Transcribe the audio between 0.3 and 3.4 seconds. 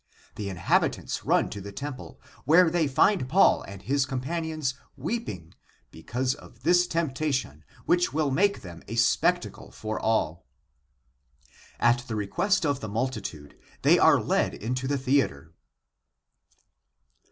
The inhabitants run to the temple, where they find